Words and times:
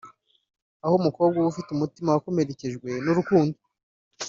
aho 0.83 0.93
umukobwa 0.99 1.35
uba 1.37 1.51
ufite 1.53 1.69
umutima 1.71 2.09
wakomerekejwe 2.15 2.89
n’urukundo 3.05 3.57